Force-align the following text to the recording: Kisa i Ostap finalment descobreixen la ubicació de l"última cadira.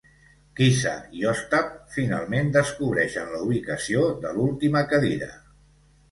Kisa 0.59 0.91
i 1.17 1.25
Ostap 1.31 1.67
finalment 1.97 2.49
descobreixen 2.55 3.29
la 3.33 3.41
ubicació 3.49 4.07
de 4.25 4.31
l"última 4.31 4.83
cadira. 4.95 5.29